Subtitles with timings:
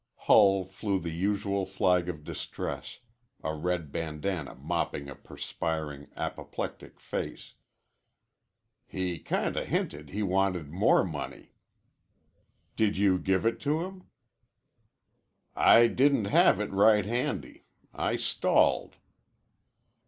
[0.15, 3.01] Hull flew the usual flag of distress,
[3.43, 7.53] a red bandanna mopping a perspiring, apoplectic face.
[8.87, 11.53] "He kinda hinted he wanted more money."
[12.75, 14.07] "Did you give it to him?"
[15.55, 17.65] "I didn't have it right handy.
[17.93, 18.95] I stalled."